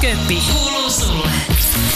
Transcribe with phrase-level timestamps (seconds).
[0.00, 1.30] Köppi, kuuluu sulle.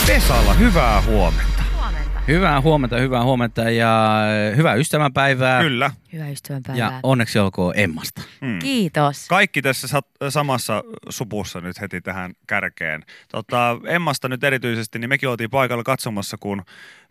[0.08, 1.62] Vesalla, hyvää huomenta.
[1.76, 2.20] Huomenta.
[2.28, 4.14] Hyvää huomenta, hyvää huomenta ja
[4.56, 5.62] hyvää ystävänpäivää.
[5.62, 5.90] Kyllä.
[6.12, 6.78] Hyvää ystävänpäivää.
[6.78, 8.22] Ja onneksi olkoon Emmasta.
[8.40, 8.58] Hmm.
[8.58, 9.28] Kiitos.
[9.28, 13.02] Kaikki tässä sat- samassa supussa nyt heti tähän kärkeen.
[13.28, 16.62] Tota, Emmasta nyt erityisesti, niin mekin oltiin paikalla katsomassa, kun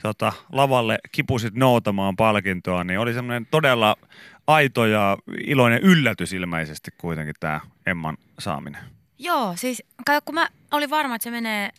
[0.01, 3.95] tota, lavalle kipusit noutamaan palkintoa, niin oli semmoinen todella
[4.47, 8.81] aito ja iloinen yllätys ilmeisesti kuitenkin tämä Emman saaminen.
[9.19, 9.83] Joo, siis
[10.25, 11.71] kun mä olin varma, että se menee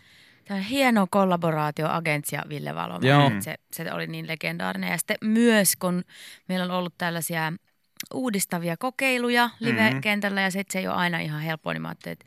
[0.45, 3.09] Tämä hieno kollaboraatio Agentsia Ville Valomaa.
[3.09, 3.30] Joo.
[3.41, 4.91] Se, se oli niin legendaarinen.
[4.91, 6.05] Ja sitten myös, kun
[6.48, 7.53] meillä on ollut tällaisia
[8.15, 12.27] uudistavia kokeiluja live-kentällä ja sitten se ei ole aina ihan helppoa, niin mä ajattelin, että,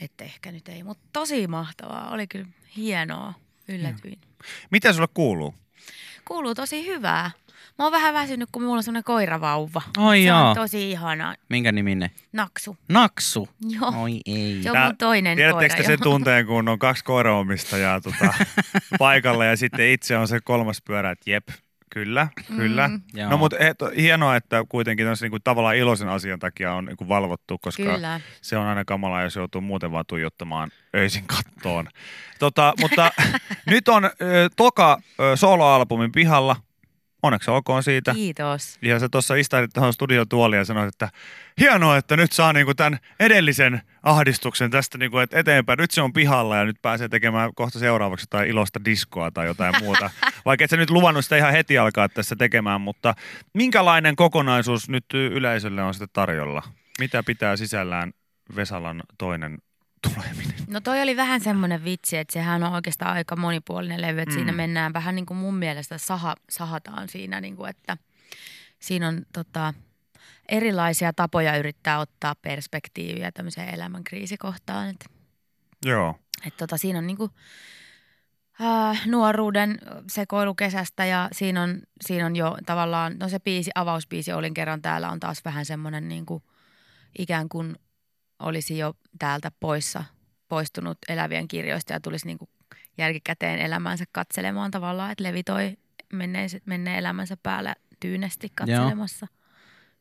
[0.00, 0.82] että ehkä nyt ei.
[0.82, 2.10] Mutta tosi mahtavaa.
[2.10, 3.34] Oli kyllä hienoa.
[3.68, 4.18] Yllätyin.
[4.70, 5.54] Mitä sulle kuuluu?
[6.24, 7.30] Kuuluu tosi hyvää.
[7.78, 9.82] Mä oon vähän väsynyt, kun mulla on semmoinen koiravauva.
[9.96, 10.48] Ai se jaa.
[10.50, 11.34] on tosi ihana.
[11.48, 12.10] Minkä niminen?
[12.32, 12.76] Naksu.
[12.88, 13.48] Naksu.
[13.68, 13.92] Joo.
[14.02, 14.60] Oi ei.
[14.62, 15.76] Se on mun toinen Tiedättekö koira.
[15.76, 16.12] te sen joo.
[16.12, 18.34] tunteen, kun on kaksi koiraomistajaa tota,
[18.98, 21.48] paikalla ja sitten itse on se kolmas pyörä, että jep,
[21.90, 22.88] kyllä, kyllä.
[22.88, 23.02] Mm.
[23.14, 23.30] Joo.
[23.30, 23.56] No mutta
[23.96, 28.20] hienoa, että kuitenkin tämmöisen niinku, tavallaan iloisen asian takia on niinku, valvottu, koska Kyllä.
[28.42, 31.88] se on aina kamalaa, jos joutuu muuten vaan tuijottamaan öisin kattoon.
[32.38, 33.10] Tota, mutta
[33.66, 34.10] nyt on ö,
[34.56, 36.56] toka ö, soloalbumin pihalla.
[37.24, 38.14] Onneksi olkoon siitä.
[38.14, 38.78] Kiitos.
[38.82, 41.08] Ja sä tuossa istuit tuohon studiotuoliin ja sanoit, että
[41.60, 45.78] hienoa, että nyt saa niinku tämän edellisen ahdistuksen tästä niinku, että eteenpäin.
[45.78, 49.74] Nyt se on pihalla ja nyt pääsee tekemään kohta seuraavaksi jotain ilosta diskoa tai jotain
[49.82, 50.10] muuta.
[50.46, 53.14] Vaikka et sä nyt luvannut sitä ihan heti alkaa tässä tekemään, mutta
[53.54, 56.62] minkälainen kokonaisuus nyt yleisölle on sitten tarjolla?
[56.98, 58.12] Mitä pitää sisällään
[58.56, 59.58] Vesalan toinen
[60.04, 60.54] tuleminen?
[60.66, 64.38] No toi oli vähän semmoinen vitsi, että sehän on oikeastaan aika monipuolinen levy, että mm.
[64.38, 67.96] siinä mennään vähän niin kuin mun mielestä saha, sahataan siinä, niin kuin, että
[68.78, 69.74] siinä on tota,
[70.48, 74.88] erilaisia tapoja yrittää ottaa perspektiiviä tämmöiseen elämän kriisikohtaan.
[74.88, 75.06] Että,
[75.84, 76.18] Joo.
[76.46, 77.30] että tota, siinä on niin kuin,
[78.60, 79.78] äh, nuoruuden
[80.10, 84.82] sekoilu kesästä ja siinä on, siinä on jo tavallaan, no se biisi, avausbiisi olin kerran
[84.82, 86.42] täällä on taas vähän semmoinen niin kuin,
[87.18, 87.76] ikään kuin
[88.38, 90.04] olisi jo täältä poissa,
[90.48, 92.50] poistunut elävien kirjoista ja tulisi niin kuin
[92.98, 95.76] järkikäteen elämänsä katselemaan tavallaan, että levitoi
[96.12, 99.26] menneen, menneen elämänsä päällä tyynesti katselemassa.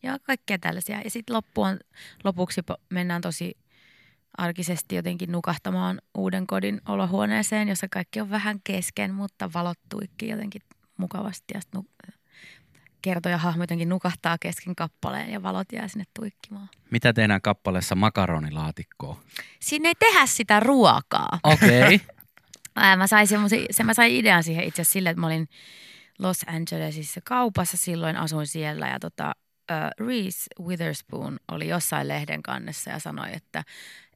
[0.03, 1.01] Ja kaikkea tällaisia.
[1.01, 1.79] Ja sitten loppuun,
[2.23, 3.57] lopuksi mennään tosi
[4.37, 10.61] arkisesti jotenkin nukahtamaan uuden kodin olohuoneeseen, jossa kaikki on vähän kesken, mutta valot tuikkii jotenkin
[10.97, 11.53] mukavasti.
[11.53, 11.83] Ja sitten
[13.03, 16.69] kertoja hahmo jotenkin nukahtaa kesken kappaleen ja valot jää sinne tuikkimaan.
[16.91, 19.21] Mitä tehdään kappaleessa makaronilaatikkoa?
[19.59, 21.39] Siinä ei tehdä sitä ruokaa.
[21.43, 21.99] Okei.
[22.77, 22.97] Okay.
[22.97, 25.47] Mä, sain semmosi, se, mä sain idean siihen itse asiassa sille, että mä olin
[26.19, 29.31] Los Angelesissa kaupassa silloin, asuin siellä ja tota,
[29.71, 33.63] äh, Reese Witherspoon oli jossain lehden kannessa ja sanoi, että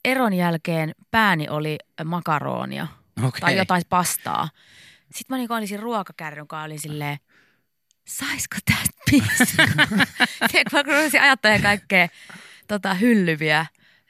[0.06, 2.88] eron jälkeen pääni oli makaronia
[3.24, 3.42] Okei.
[3.42, 4.50] tai jotain pastaa.
[5.14, 7.18] Sitten mä niin olisin ruokakärryn kanssa, olin silleen,
[8.08, 9.58] saisko tästä biisi?
[10.52, 12.08] Tiedätkö, mä rupesin ajattelemaan kaikkea
[12.68, 13.66] tota, hyllyviä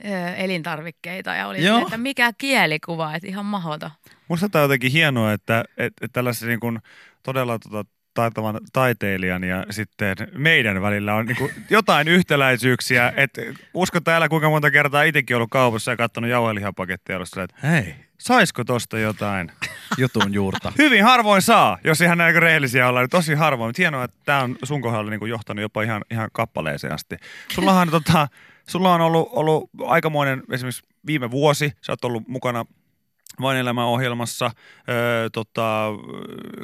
[0.06, 1.66] ö, elintarvikkeita ja oli Joo.
[1.66, 3.92] silleen, että mikä kielikuva, että ihan mahdoton.
[4.28, 6.80] Musta tämä on jotenkin hienoa, että, että, että tällaisen niin kuin
[7.24, 13.14] todella tota, taitavan taiteilijan ja sitten meidän välillä on niin kuin jotain yhtäläisyyksiä.
[13.16, 13.42] Että
[13.74, 17.68] usko täällä kuinka monta kertaa itsekin ollut kaupassa ja katsonut jauhelihapakettia ja ollut silleen, että
[17.68, 19.52] hei, saisiko tosta jotain?
[19.98, 20.74] Jutun juurta.
[20.78, 23.04] Hyvin harvoin saa, jos ihan näin rehellisiä ollaan.
[23.04, 26.30] niin Tosi harvoin, mutta hienoa, että tämä on sun kohdalla niin johtanut jopa ihan, ihan
[26.34, 27.16] kappaleeseen asti.
[27.52, 28.28] Sullahan tota,
[28.70, 32.66] sulla on ollut, ollut aikamoinen esimerkiksi viime vuosi, sä oot ollut mukana
[33.42, 34.52] Vain elämän ohjelmassa.
[34.90, 35.86] Öö, tota,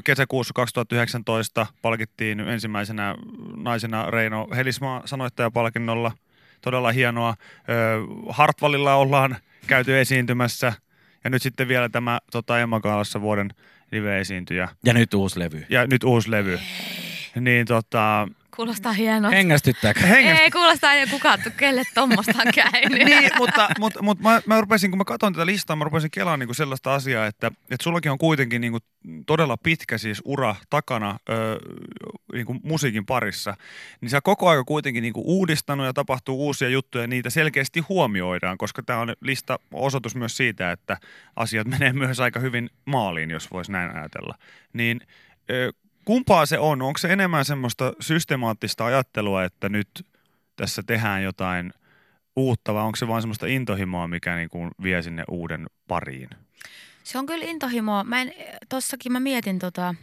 [0.03, 3.15] kesäkuussa 2019 palkittiin ensimmäisenä
[3.55, 6.11] naisena Reino Helismaa sanoittajapalkinnolla.
[6.61, 7.35] Todella hienoa.
[7.69, 7.99] Öö,
[8.29, 9.37] Hartwallilla ollaan
[9.67, 10.73] käyty esiintymässä.
[11.23, 13.49] Ja nyt sitten vielä tämä tota, Emma Kaalassa vuoden
[13.91, 14.69] live-esiintyjä.
[14.85, 15.65] Ja nyt uusi levy.
[15.69, 16.59] Ja nyt uusi levy.
[17.39, 19.31] Niin tota, Kuulostaa hienoa.
[19.31, 19.99] Hengästyttääkö?
[19.99, 23.05] hengästä Ei kuulostaa ei kukaan, kelle tuommoista on käynyt.
[23.05, 26.39] niin, mutta, mutta, mutta mä, mä rupesin, kun mä katson tätä listaa, mä rupesin kelaamaan
[26.39, 28.83] niin sellaista asiaa, että, että sullakin on kuitenkin niin kuin
[29.25, 31.57] todella pitkä siis ura takana ö,
[32.33, 33.57] niin kuin musiikin parissa.
[34.01, 37.79] Niin sä koko ajan kuitenkin niin kuin uudistanut ja tapahtuu uusia juttuja ja niitä selkeästi
[37.79, 40.97] huomioidaan, koska tämä on lista osoitus myös siitä, että
[41.35, 44.35] asiat menee myös aika hyvin maaliin, jos voisi näin ajatella.
[44.73, 45.01] Niin
[46.05, 46.81] kumpaa se on?
[46.81, 49.87] Onko se enemmän semmoista systemaattista ajattelua, että nyt
[50.55, 51.73] tässä tehdään jotain
[52.35, 56.29] uutta vai onko se vain semmoista intohimoa, mikä niin kuin vie sinne uuden pariin?
[57.03, 58.03] Se on kyllä intohimoa.
[58.03, 58.33] Mä en,
[58.69, 59.95] tossakin mä mietin tota,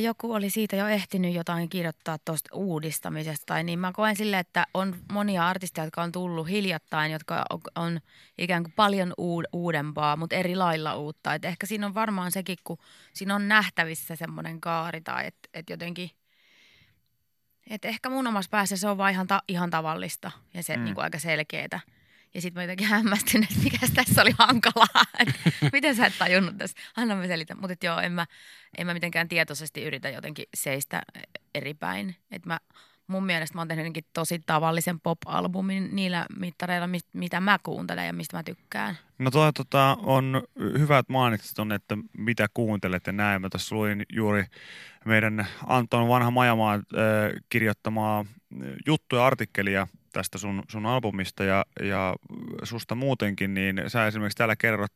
[0.00, 3.46] Joku oli siitä jo ehtinyt jotain kirjoittaa tuosta uudistamisesta.
[3.46, 7.44] Tai niin mä koen silleen, että on monia artisteja, jotka on tullut hiljattain, jotka
[7.74, 8.00] on,
[8.38, 11.34] ikään kuin paljon uud- uudempaa, mutta eri lailla uutta.
[11.34, 12.78] Et ehkä siinä on varmaan sekin, kun
[13.12, 16.10] siinä on nähtävissä semmoinen kaari tai että et jotenkin–
[17.70, 20.84] et ehkä mun omassa päässä se on vaan ihan, ta- ihan tavallista ja se mm.
[20.84, 21.80] niin kuin aika selkeetä.
[22.38, 25.04] Ja sitten mä jotenkin hämmästyn, että mikä tässä oli hankalaa.
[25.72, 26.76] Miten sä et tajunnut tässä?
[26.96, 27.60] Anna mä selitän.
[27.60, 28.26] Mutta joo, en mä,
[28.78, 31.02] en mä mitenkään tietoisesti yritä jotenkin seistä
[31.54, 32.16] eri päin.
[32.30, 32.58] Et mä,
[33.06, 38.36] mun mielestä mä oon tehnyt tosi tavallisen pop-albumin niillä mittareilla, mitä mä kuuntelen ja mistä
[38.36, 38.98] mä tykkään.
[39.18, 43.42] No toi tota, on hyvä, että mainitsit ton, että mitä kuuntelet ja näin.
[43.42, 44.44] Mä tässä luin juuri
[45.04, 46.80] meidän Anton Vanha Majamaa äh,
[47.48, 48.24] kirjoittamaa
[48.86, 52.16] juttuja, artikkelia tästä sun, sun albumista ja, ja
[52.62, 54.92] susta muutenkin, niin sä esimerkiksi täällä kerrot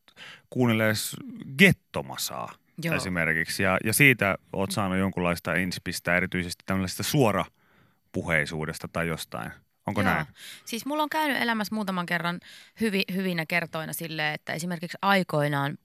[0.50, 1.16] kuunnellees
[1.58, 2.54] Gettomasaa
[2.84, 2.94] Joo.
[2.94, 3.62] esimerkiksi.
[3.62, 9.50] Ja, ja siitä oot saanut jonkunlaista inspistä, erityisesti tämmöisestä suorapuheisuudesta tai jostain.
[9.86, 10.10] Onko Joo.
[10.10, 10.26] näin?
[10.64, 12.40] Siis mulla on käynyt elämässä muutaman kerran
[12.80, 15.78] hyvi, hyvinä kertoina silleen, että esimerkiksi aikoinaan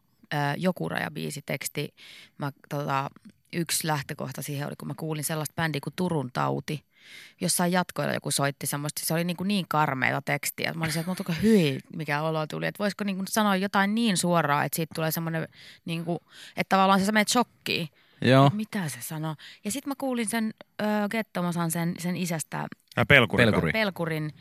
[0.57, 1.93] joku rajabiisiteksti,
[2.37, 3.09] mä tota,
[3.57, 6.85] yksi lähtökohta siihen oli, kun mä kuulin sellaista bändiä kuin Turun tauti.
[7.41, 10.73] Jossain jatkoilla joku soitti semmoista, se oli niin, kuin niin karmeita tekstiä.
[10.73, 12.65] Mä olisin, että mutta hyi, mikä olo tuli.
[12.67, 15.47] Että voisiko niin kuin sanoa jotain niin suoraa, että siitä tulee semmoinen,
[15.85, 16.19] niin kuin,
[16.57, 17.89] että tavallaan sä menet shokkiin.
[18.21, 18.51] Joo.
[18.53, 19.35] Mitä se sanoo?
[19.65, 22.67] Ja sitten mä kuulin sen äh, Gettomasan sen, sen isästä.
[22.97, 23.45] Ja pelkuri.
[23.45, 23.71] Pelkuri.
[23.71, 24.33] Pelkurin.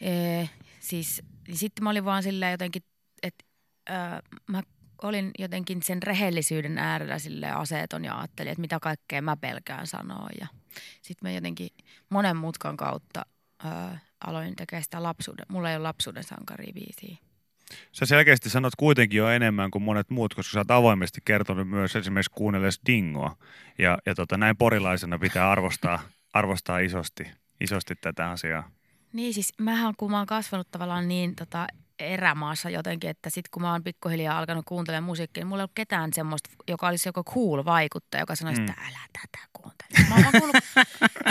[0.00, 0.44] E,
[0.80, 1.22] siis
[1.52, 2.82] sitten mä olin vaan silleen jotenkin,
[3.22, 3.44] että
[3.90, 4.62] äh, mä
[5.02, 10.28] olin jotenkin sen rehellisyyden äärellä sille aseeton ja ajattelin, että mitä kaikkea mä pelkään sanoa.
[10.40, 10.46] Ja
[11.02, 11.68] sitten mä jotenkin
[12.08, 13.26] monen mutkan kautta
[13.64, 13.68] ö,
[14.26, 15.46] aloin tekemään sitä lapsuuden.
[15.48, 17.16] Mulla ei ole lapsuuden sankariviisiä.
[17.92, 21.96] Sä selkeästi sanot kuitenkin jo enemmän kuin monet muut, koska sä oot avoimesti kertonut myös
[21.96, 23.36] esimerkiksi kuunnelles Dingoa.
[23.78, 26.02] Ja, ja tota, näin porilaisena pitää arvostaa,
[26.32, 28.70] arvostaa isosti, isosti tätä asiaa.
[29.12, 31.66] Niin siis mähän kun mä oon kasvanut tavallaan niin tota,
[32.06, 35.72] erämaassa jotenkin, että sitten kun mä oon pikkuhiljaa alkanut kuuntelemaan musiikkia, niin mulla ei ollut
[35.74, 38.68] ketään semmoista, joka olisi joko cool vaikuttaja, joka sanoisi, mm.
[38.68, 40.08] että älä tätä kuuntele.
[40.08, 40.56] Mä oon kuullut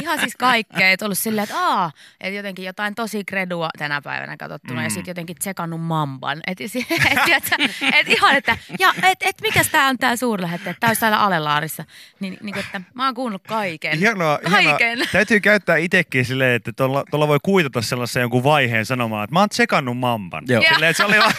[0.02, 1.92] ihan siis kaikkea, että ollut silleen, että aa,
[2.22, 4.84] että jotenkin jotain tosi kredua tänä päivänä katsottuna mm.
[4.84, 6.42] ja sitten jotenkin tsekannut mamban.
[6.48, 6.72] Että et,
[7.12, 7.64] et,
[8.00, 11.20] et, ihan, että ja, et, et, mikäs tää on tää suurlähettä, että tää olisi täällä
[11.20, 11.86] Alelaarissa.
[12.20, 14.00] Niin, niin että mä oon kuunnut kaiken.
[14.00, 14.88] Hienoa, kaiken.
[14.88, 15.08] Hienoa.
[15.12, 19.40] Täytyy käyttää itsekin silleen, että tuolla, tuolla voi kuitata sellaisen jonkun vaiheen sanomaan, että mä
[19.40, 20.44] oon tsekannut mamban.
[20.48, 20.61] Joo.
[20.70, 21.34] Silleen, se, oli vaan,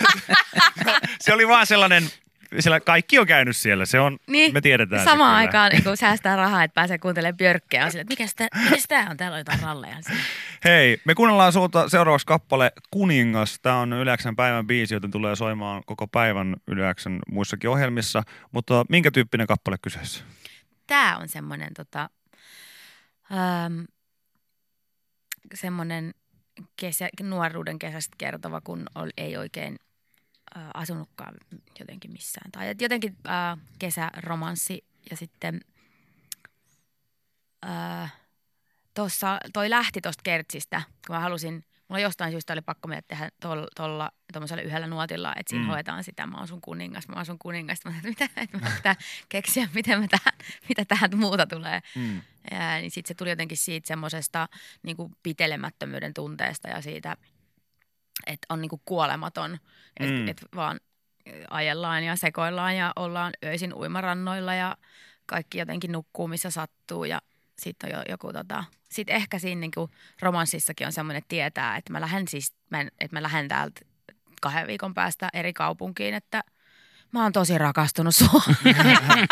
[1.24, 2.02] se oli vaan sellainen
[2.60, 6.36] siellä kaikki on käynyt siellä, se on, niin, me tiedetään Samaan aikaan niin kun säästää
[6.36, 8.26] rahaa, että pääsee kuuntelemaan björkkeä, on sille, että mikä
[8.88, 9.96] tämä on, täällä on jotain ralleja.
[10.64, 13.58] Hei, me kuunnellaan sulta seuraavaksi kappale Kuningas.
[13.62, 18.22] Tämä on Yleksän päivän biisi, joten tulee soimaan koko päivän Yleksän muissakin ohjelmissa.
[18.52, 20.24] Mutta minkä tyyppinen kappale kyseessä?
[20.86, 22.10] Tämä on semmoinen tota,
[23.32, 23.80] ähm,
[25.54, 26.14] semmoinen
[26.76, 29.76] kesä, nuoruuden kesästä kertova, kun oli, ei oikein
[30.56, 31.34] äh, asunutkaan
[31.80, 32.52] jotenkin missään.
[32.52, 35.60] Tai jotenkin äh, kesäromanssi ja sitten
[37.66, 38.12] äh,
[38.94, 43.30] tossa, toi lähti tuosta Kertsistä, kun mä halusin, mulla jostain syystä oli pakko mennä tehdä
[43.40, 45.68] tuolla tuollaisella yhdellä nuotilla, että siinä mm.
[45.68, 47.78] hoetaan sitä, mä oon sun kuningas, mä oon sun kuningas.
[47.84, 48.96] Mä että mitä, että mä pitää
[49.28, 50.38] keksiä, miten mä tähän,
[50.68, 51.80] mitä tähän muuta tulee.
[51.96, 52.22] Mm.
[52.50, 54.48] Ja, niin sitten se tuli jotenkin siitä semmoisesta
[54.82, 57.16] niin pitelemättömyyden tunteesta ja siitä,
[58.26, 59.58] että on niin kuin kuolematon,
[60.00, 60.28] että mm.
[60.28, 60.80] et vaan
[61.50, 64.76] ajellaan ja sekoillaan ja ollaan öisin uimarannoilla ja
[65.26, 67.22] kaikki jotenkin nukkuu, missä sattuu ja
[67.58, 69.90] sitten on jo, joku tota, sitten ehkä siinä niin kuin
[70.22, 73.80] romanssissakin on semmoinen, että tietää, että mä lähden siis, mä en, että mä lähden täältä
[74.40, 76.44] kahden viikon päästä eri kaupunkiin, että
[77.12, 78.42] mä oon tosi rakastunut sua.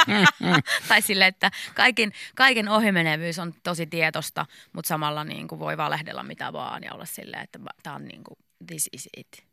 [0.89, 6.23] tai sille, että kaiken, kaiken ohimenevyys on tosi tietosta, mutta samalla niin kuin voi valehdella
[6.23, 9.45] mitä vaan ja olla silleen, että tämä on niin kuin, this is it.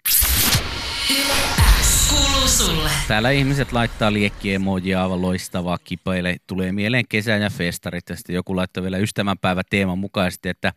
[3.07, 6.37] Täällä ihmiset laittaa liekkiemojia, aivan loistavaa kipeille.
[6.47, 10.73] Tulee mieleen kesä ja festarit ja sitten joku laittaa vielä ystävänpäivä teeman mukaisesti, että,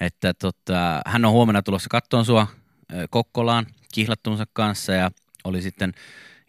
[0.00, 2.46] että tota, hän on huomenna tulossa kattoon sua
[3.10, 5.10] Kokkolaan kihlattunsa kanssa ja
[5.44, 5.92] oli sitten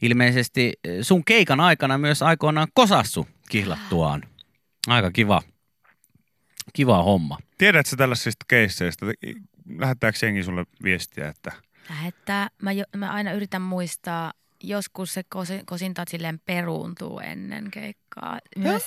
[0.05, 4.23] ilmeisesti sun keikan aikana myös aikoinaan kosassu kihlattuaan.
[4.87, 5.41] Aika kiva.
[6.73, 7.37] Kiva homma.
[7.57, 9.05] Tiedätkö tällaisista keisseistä?
[9.79, 11.51] Lähettääkö jengi sulle viestiä, että–
[11.89, 12.49] Lähettää.
[12.61, 14.33] Mä, jo, mä aina yritän muistaa,
[14.63, 15.23] joskus se
[15.65, 18.39] kosinta silleen peruuntuu ennen keikkaa.
[18.57, 18.83] Myös,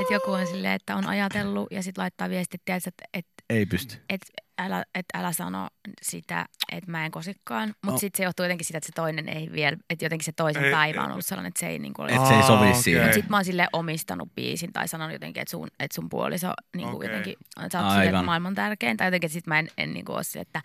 [0.00, 3.66] että joku on silleen, että on ajatellut ja sitten laittaa viestit, tiedätkö, että et, Ei
[3.66, 3.96] pysty.
[4.08, 4.20] et,
[4.64, 5.68] älä, et älä sano
[6.02, 7.68] sitä, että mä en kosikkaan.
[7.68, 7.98] Mutta No.
[7.98, 10.70] sitten se johtuu jotenkin siitä, että se toinen ei vielä, että jotenkin se toisen Ei-
[10.72, 12.20] päivä on ollut sellainen, että se ei niin kuin ole.
[12.22, 13.12] Et se ei sovi Aa, siihen.
[13.14, 16.88] Sitten mä oon sille omistanut biisin tai sanonut jotenkin, että sun, että sun puoliso niin
[16.88, 17.08] kuin Okei.
[17.08, 17.34] jotenkin,
[17.72, 18.96] sä oot sille maailman tärkein.
[18.96, 20.62] Tai jotenkin sit mä en, en niin kuin ole sille, että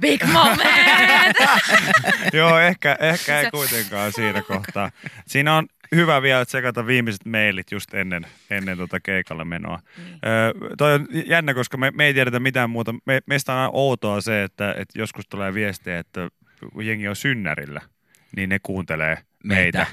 [0.00, 0.60] big moment!
[2.32, 4.90] Joo, ehkä, ehkä ei kuitenkaan siinä kohtaa.
[5.26, 9.78] Siinä on hyvä vielä tsekata viimeiset mailit just ennen, ennen tuota keikalle menoa.
[9.96, 10.18] Niin.
[10.26, 12.94] Öö, toi on jännä, koska me, me ei tiedetä mitään muuta.
[13.04, 16.28] Me, meistä on aina outoa se, että, että joskus tulee viestejä, että
[16.72, 17.80] kun jengi on synnärillä,
[18.36, 19.78] niin ne kuuntelee meitä.
[19.78, 19.86] Meitä.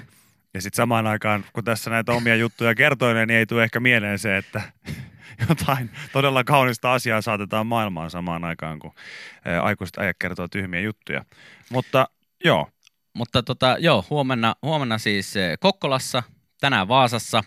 [0.54, 4.20] Ja sitten samaan aikaan, kun tässä näitä omia juttuja kertoilee, niin ei tule ehkä mieleen
[4.20, 4.62] se, että
[5.50, 8.94] jotain todella kaunista asiaa saatetaan maailmaan samaan aikaan, kun
[9.62, 11.26] aikuiset äijät kertoo tyhmiä juttuja.
[11.70, 12.08] Mutta
[12.44, 12.70] joo,
[13.18, 16.24] Mutta tota, joo, huomenna, huomenna siis eh, Kokkolassa,
[16.60, 17.44] tänään Vaasassa.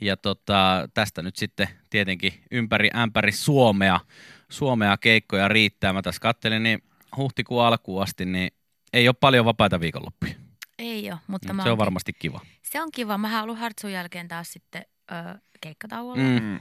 [0.00, 4.00] Ja tota, tästä nyt sitten tietenkin ympäri ämpäri Suomea,
[4.48, 5.92] Suomea keikkoja riittää.
[5.92, 6.82] Mä tässä kattelin, niin
[7.16, 8.50] huhtikuun alkuun asti, niin
[8.92, 10.34] ei ole paljon vapaita viikonloppuja.
[10.78, 12.40] Ei ole, mutta mä Se on varmasti kiva.
[12.62, 13.18] Se on kiva.
[13.18, 14.82] Mä ollut Hartsun jälkeen taas sitten
[15.12, 16.42] ö, keikkatauolla Mm.
[16.42, 16.60] mm.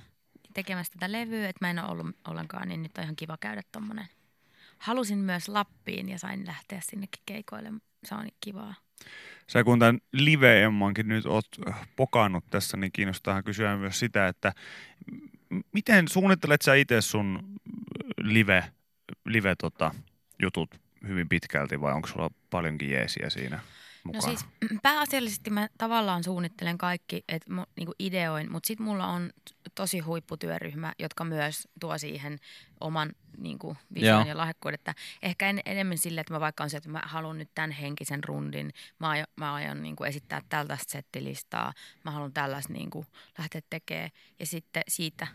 [0.54, 3.62] tekemässä tätä levyä, että mä en ole ollut ollenkaan, niin nyt on ihan kiva käydä
[3.72, 4.08] tommonen.
[4.78, 7.74] Halusin myös Lappiin ja sain lähteä sinnekin keikoille.
[8.06, 8.76] Se on kivaa.
[9.48, 11.48] sä kun tämän live-emmankin nyt oot
[11.96, 14.54] pokannut tässä, niin kiinnostaa kysyä myös sitä, että
[15.74, 17.40] miten suunnittelet sä itse sun
[18.18, 18.64] live,
[19.26, 19.92] live tota,
[20.42, 20.76] jutut
[21.08, 23.60] hyvin pitkälti vai onko sulla paljonkin jeesiä siinä
[24.04, 24.28] mukana?
[24.28, 24.46] No siis
[24.82, 29.30] pääasiallisesti mä tavallaan suunnittelen kaikki, että niinku ideoin, mutta sitten mulla on
[29.76, 32.40] tosi huipputyöryhmä, jotka myös tuo siihen
[32.80, 34.28] oman niinku, vision Joo.
[34.28, 34.76] ja lahjakkuuden.
[34.76, 37.72] Että ehkä en, enemmän sille, että mä vaikka on se, että mä haluan nyt tämän
[37.72, 43.06] henkisen rundin, mä aion, mä aion niinku esittää tällaista settilistaa, mä haluan tällaista niinku
[43.38, 45.28] lähteä tekemään ja sitten siitä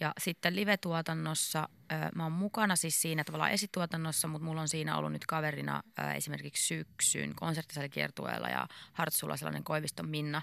[0.00, 4.96] ja sitten live-tuotannossa, ö, mä oon mukana siis siinä tavallaan esituotannossa, mutta mulla on siinä
[4.96, 5.82] ollut nyt kaverina
[6.14, 10.42] esimerkiksi syksyn konserttisalikiertueella ja Hartsulla sellainen Koiviston Minna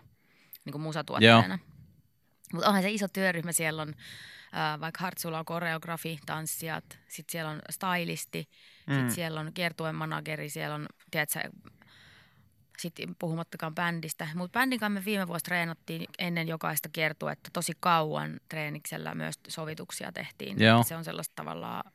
[0.65, 1.60] niin kuin musatuottajana.
[2.53, 3.93] Mutta onhan se iso työryhmä, siellä on
[4.79, 8.50] vaikka Hartsulla on koreografi, tanssijat, sitten siellä on stylisti,
[8.88, 8.93] mm.
[8.93, 11.39] sitten siellä on kiertueen manageri, siellä on, tiedätkö,
[12.81, 14.27] sitten puhumattakaan bändistä.
[14.35, 20.11] Mutta bändin kanssa me viime vuosi treenattiin ennen jokaista kiertuetta tosi kauan treeniksellä myös sovituksia
[20.11, 20.61] tehtiin.
[20.61, 20.83] Joo.
[20.83, 21.91] Se on sellaista tavallaan,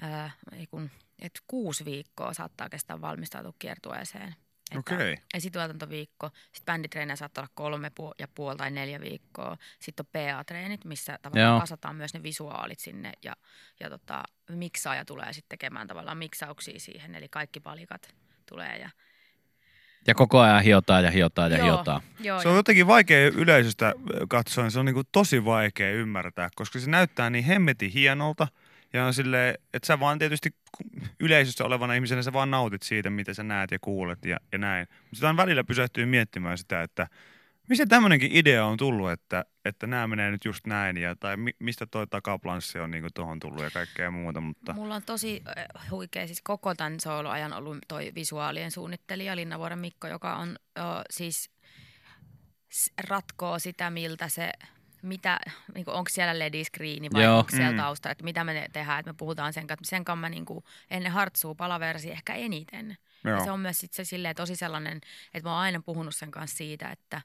[0.00, 4.34] ää, ei kun, että kuusi viikkoa saattaa kestää valmistautua kiertueeseen.
[4.70, 5.16] Että Okei.
[5.34, 9.56] Esituotantoviikko, sitten bänditreenejä saattaa olla kolme pu- ja puoli tai neljä viikkoa.
[9.80, 11.60] Sitten on PA-treenit, missä tavallaan Joo.
[11.60, 13.36] kasataan myös ne visuaalit sinne ja,
[13.80, 18.14] ja tota, miksaaja tulee sitten tekemään tavallaan miksauksia siihen, eli kaikki palikat
[18.46, 18.78] tulee.
[18.78, 18.90] Ja,
[20.06, 22.00] Ja koko ajan hiotaan ja hiotaan ja Joo, hiotaan.
[22.20, 23.94] Joo, Se on jotenkin vaikea yleisöstä
[24.28, 28.48] katsoen, se on niinku tosi vaikea ymmärtää, koska se näyttää niin hemmetin hienolta.
[28.92, 30.54] Ja on silleen, että sä vaan tietysti
[31.20, 34.88] yleisössä olevana ihmisenä sä vaan nautit siitä, mitä sä näet ja kuulet ja, ja näin.
[34.90, 37.06] Mutta sitä on välillä pysähtyy miettimään sitä, että
[37.68, 41.50] missä tämmöinenkin idea on tullut, että, että nämä menee nyt just näin, ja, tai mi,
[41.58, 45.90] mistä toi takaplanssi on niinku tuohon tullut ja kaikkea muuta, mutta Mulla on tosi äh,
[45.90, 51.50] huikea, siis koko tämän soloajan ollut toi visuaalien suunnittelija Linnavuoren Mikko, joka on ö, siis
[53.08, 54.52] ratkoo sitä, miltä se,
[55.02, 55.38] mitä,
[55.74, 57.38] niin onko siellä lediskriini vai Joo.
[57.38, 57.76] onko siellä Mm.
[57.78, 59.90] tausta, että mitä me tehdään, että me puhutaan sen kanssa.
[59.90, 62.96] Sen kanssa mä niin kuin, ennen hartsuu palaversi ehkä eniten.
[63.24, 63.44] Ja joo.
[63.44, 65.00] se on myös sit se silleen tosi sellainen,
[65.34, 67.20] että mä oon aina puhunut sen kanssa siitä, että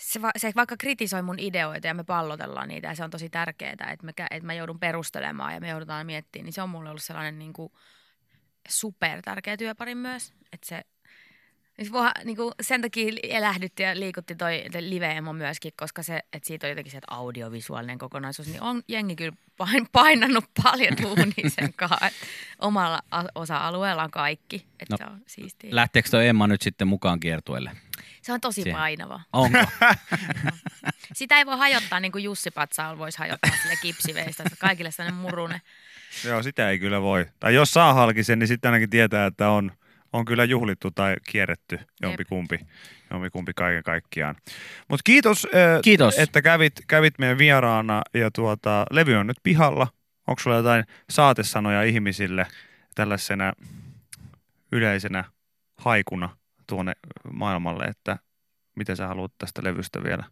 [0.00, 3.30] se, va- se vaikka kritisoi mun ideoita ja me pallotellaan niitä ja se on tosi
[3.30, 6.90] tärkeää, että, me, että mä joudun perustelemaan ja me joudutaan miettimään, niin se on mulle
[6.90, 7.72] ollut sellainen niin kuin
[8.68, 10.82] super tärkeä työpari myös, että se
[11.92, 16.66] Voi, niin kuin sen takia elähdytti ja liikutti toi live-emo myöskin, koska se, että siitä
[16.66, 21.72] on jotenkin se, että audiovisuaalinen kokonaisuus, niin on jengi kyllä pain, painannut paljon duunia sen
[21.76, 22.06] kanssa.
[22.06, 22.26] että
[22.58, 25.70] Omalla a- osa-alueellaan kaikki, että No, no, se on siistiä.
[25.72, 27.70] Lähteekö toi Emma nyt sitten mukaan kiertueelle?
[28.22, 28.78] se on tosi siihen.
[28.80, 29.20] painava.
[29.32, 29.58] Onko?
[31.14, 35.20] Sitä ei voi hajottaa niin kuin Jussi Patsaal voisi hajottaa sille kipsiveistä, että kaikille sellainen
[35.20, 35.60] murune.
[36.24, 37.26] Joo, sitä ei kyllä voi.
[37.40, 39.72] Tai jos saa halkisen, niin sitten ainakin tietää, että on,
[40.12, 42.58] on kyllä juhlittu tai kierretty jompikumpi,
[43.10, 44.36] jompikumpi kaiken kaikkiaan.
[44.88, 46.18] Mutta kiitos, äh, Kiitos.
[46.18, 49.86] että kävit, kävit meidän vieraana ja tuota, levy on nyt pihalla.
[50.26, 52.46] Onko sulla jotain saatesanoja ihmisille
[52.94, 53.52] tällaisena
[54.72, 55.24] yleisenä
[55.76, 56.36] haikuna
[56.66, 56.92] tuonne
[57.32, 58.18] maailmalle, että
[58.76, 60.24] mitä sä haluat tästä levystä vielä,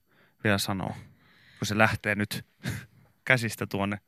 [0.45, 0.97] vielä sanoa,
[1.59, 2.45] kun se lähtee nyt
[3.25, 3.99] käsistä tuonne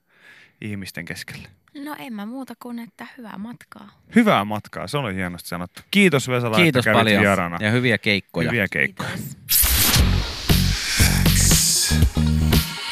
[0.60, 1.48] ihmisten keskelle?
[1.84, 3.88] No en mä muuta kuin, että hyvää matkaa.
[4.14, 5.82] Hyvää matkaa, se oli hienosti sanottu.
[5.90, 7.56] Kiitos Vesala, Kiitos että kävit paljon vieraana.
[7.60, 8.50] ja hyviä keikkoja.
[8.50, 9.10] Hyviä keikkoja.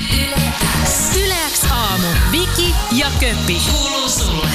[0.08, 1.18] Kiitos.
[1.24, 2.06] Yle X aamu.
[2.32, 3.56] Viki ja Köppi.
[3.70, 4.48] Kuuluu sulle.